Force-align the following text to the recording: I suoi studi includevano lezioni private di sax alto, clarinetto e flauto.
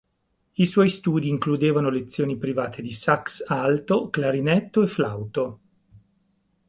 I 0.57 0.65
suoi 0.65 0.89
studi 0.89 1.29
includevano 1.29 1.91
lezioni 1.91 2.35
private 2.35 2.81
di 2.81 2.91
sax 2.91 3.43
alto, 3.47 4.09
clarinetto 4.09 4.81
e 4.81 4.87
flauto. 4.87 5.59